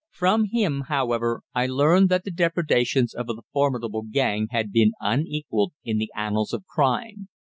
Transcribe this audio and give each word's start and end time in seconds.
From 0.09 0.45
him, 0.45 0.85
however, 0.87 1.43
I 1.53 1.67
learned 1.67 2.09
that 2.09 2.23
the 2.23 2.31
depredations 2.31 3.13
of 3.13 3.27
the 3.27 3.43
formidable 3.53 4.01
gang 4.01 4.47
had 4.49 4.71
been 4.71 4.93
unequalled 4.99 5.73
in 5.85 5.99
the 5.99 6.09
annals 6.17 6.53
of 6.53 6.65
crime. 6.65 7.27